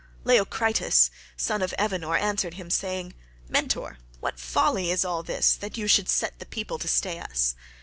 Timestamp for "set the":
6.09-6.45